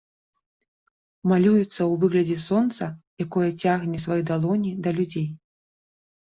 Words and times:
Малюецца 1.31 1.75
ў 1.75 1.93
выглядзе 2.03 2.37
сонца, 2.47 2.83
якое 3.27 3.49
цягне 3.61 3.97
свае 4.07 4.19
далоні 4.31 4.71
да 4.89 4.97
людзей. 4.99 5.29